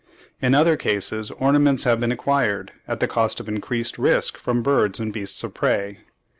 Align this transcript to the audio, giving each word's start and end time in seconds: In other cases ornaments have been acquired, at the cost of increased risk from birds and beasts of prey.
In 0.41 0.55
other 0.55 0.77
cases 0.77 1.29
ornaments 1.29 1.83
have 1.83 1.99
been 1.99 2.11
acquired, 2.11 2.71
at 2.87 2.99
the 2.99 3.07
cost 3.07 3.39
of 3.39 3.47
increased 3.47 3.99
risk 3.99 4.35
from 4.35 4.63
birds 4.63 4.99
and 4.99 5.13
beasts 5.13 5.43
of 5.43 5.53
prey. 5.53 5.99